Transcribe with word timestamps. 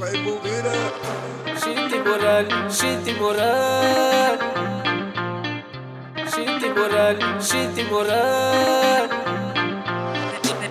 Vai 0.00 0.16
bobeira. 0.24 0.72
Shinti 1.60 1.98
moral, 1.98 2.46
shinti 2.70 3.12
moral. 3.20 4.38
Shinti 6.32 6.68
moral, 6.70 7.16
shinti 7.40 7.82
moral. 7.84 9.30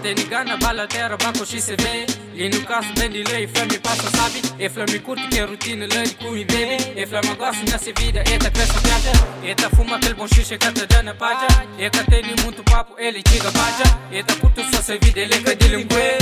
Te 0.02 0.14
ligana 0.14 0.56
bala 0.56 0.86
terra 0.88 1.16
banco 1.16 1.44
și 1.44 1.60
se 1.60 1.76
vê 1.76 2.06
E 2.42 2.48
no 2.54 2.60
caso 2.70 2.92
bem 2.98 3.10
de 3.10 3.21
lei, 3.30 3.46
flame 3.54 3.78
passa 3.80 4.10
sabe 4.18 4.39
E 4.64 4.70
flame 4.70 5.00
curte 5.06 5.28
que 5.28 5.39
é 5.39 5.43
rotina 5.43 5.86
lei 5.93 6.10
com 6.20 6.38
e 6.38 6.46
baby. 6.46 6.78
E 7.02 7.06
flame 7.06 7.34
gosta 7.36 7.64
nessa 7.70 7.92
vida, 8.00 8.21
eta 8.34 8.50
cresce 8.56 8.80
viaja 8.86 9.14
Eta 9.52 9.70
fuma 9.75 9.98
aquele 9.98 10.16
bom 10.20 10.28
xixi 10.34 10.57
que 10.57 10.71
te 10.71 10.86
dá 10.92 11.04
na 11.04 11.14
paja 11.14 11.48
E 11.78 11.89
que 11.89 12.04
tem 12.11 12.24
muito 12.43 12.64
papo, 12.64 12.93
ele 12.98 13.21
diga 13.30 13.52
paja 13.52 13.88
Eta 14.20 14.34
curto 14.42 14.61
só 14.71 14.82
se 14.82 14.98
vida, 15.04 15.20
ele 15.20 15.38
que 15.43 15.54
delinquente 15.56 16.18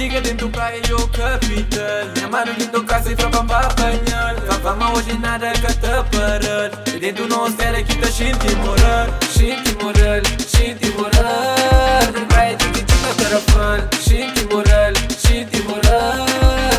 Antiga 0.00 0.18
dentro 0.22 0.48
praia 0.48 0.80
eu 0.88 0.96
capital 1.08 2.08
Minha 2.16 2.28
mano 2.28 2.52
lindo 2.56 2.82
casa 2.84 3.12
e 3.12 3.14
pra 3.14 3.28
bamba 3.28 3.58
apanhar 3.58 4.34
Fama 4.62 4.94
hoje 4.94 5.12
nada 5.18 5.52
que 5.52 5.60
te 5.60 6.16
parar 6.16 6.70
E 6.86 6.98
dentro 6.98 7.28
nós 7.28 7.58
era 7.58 7.82
que 7.82 7.94
tá 7.96 8.10
xinti 8.10 8.56
moral 8.56 9.08
Xinti 9.30 9.76
moral, 9.84 10.22
xinti 10.48 10.90
moral 10.92 12.12
De 12.14 12.24
praia 12.24 12.56
de 12.56 12.64
que 12.70 12.82
tinha 12.82 13.14
tarafal 13.14 13.78
Xinti 14.00 14.44
moral, 14.46 14.92
xinti 15.18 15.62
moral 15.64 16.24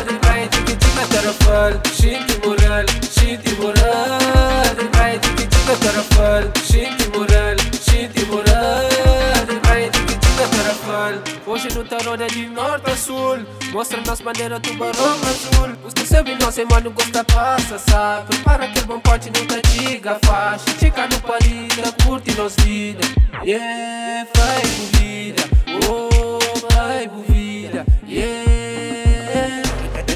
De 0.04 0.18
praia 0.18 0.48
de 0.48 0.62
que 0.62 0.74
tinha 0.74 1.06
tarafal 1.06 1.80
Xinti 1.94 2.31
Hoje 11.64 11.78
no 11.78 11.84
tarô 11.84 12.14
é 12.14 12.26
de 12.26 12.48
norte 12.48 12.90
a 12.90 12.96
sul. 12.96 13.38
Mostra 13.72 14.00
nas 14.04 14.20
bandeiras 14.20 14.58
tubarão 14.58 15.12
azul. 15.12 15.76
Os 15.84 15.94
do 15.94 16.04
seu 16.04 16.24
nós 16.40 16.58
mano 16.68 16.90
gosta 16.90 17.22
passa, 17.22 17.78
sabe 17.78 18.26
Prepara 18.26 18.64
aquele 18.64 18.84
bom 18.84 18.98
pote 18.98 19.30
não 19.30 19.46
tá 19.46 19.60
diga 19.70 20.18
faixa 20.24 20.64
Chica 20.80 21.06
no 21.06 21.20
palida, 21.20 21.92
curte 22.04 22.32
nos 22.32 22.56
vida. 22.56 23.04
Yeah, 23.44 24.28
vai 24.36 24.62
vida. 24.98 25.42
Oh, 25.88 26.40
vai 26.74 27.08
vida 27.28 27.86
Yeah 28.08 29.62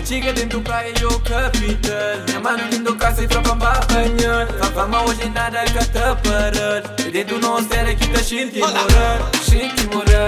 Antiga 0.06 0.32
dentro 0.32 0.60
praia 0.60 0.92
eu 1.00 1.18
capital 1.18 2.24
Minha 2.28 2.40
mano 2.40 2.62
lindo 2.70 2.94
casa 2.94 3.24
e 3.24 3.26
pra 3.26 3.40
bamba 3.40 3.72
apanhar 3.72 4.46
Fama 4.72 5.02
hoje 5.02 5.28
nada 5.30 5.64
que 5.64 5.72
te 5.72 6.28
parar 6.28 6.82
E 7.04 7.10
dentro 7.10 7.40
nós 7.40 7.68
era 7.72 7.92
que 7.92 8.06
tá 8.08 8.22
xinti 8.22 8.60
moral 8.60 9.30
Xinti 9.42 9.86
moral, 9.92 10.25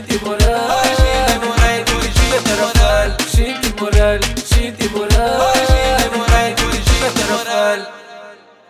شيدي 0.00 0.18
مورال 0.24 0.96
شيدي 0.96 1.38
مورال 1.44 1.84
وجيه 1.96 2.38
ترفال 2.46 3.16
شيدي 3.36 3.72
مورال 3.80 4.20
شيدي 4.54 4.88
مورال. 4.88 5.52
شيدي 5.66 6.16
مورال 6.16 6.54
وجيه 6.66 7.08
ترفال 7.16 7.86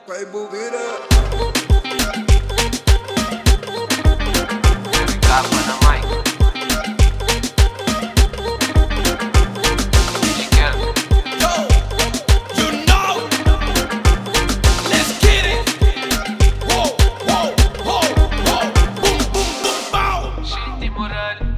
طيب 0.08 0.34
وغيره 0.34 1.09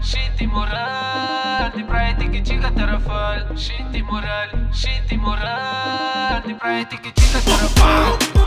și 0.02 0.18
timoral 0.36 1.72
Din 1.74 1.84
practică 1.84 2.38
chica 2.38 2.70
tarafal 2.70 3.50
shitty 3.54 4.04
moral 4.10 4.68
și 4.72 4.88
timoral 5.06 6.42
Din 6.46 6.56
practică 6.56 7.08
chica 7.14 7.38
tarafal 7.44 8.41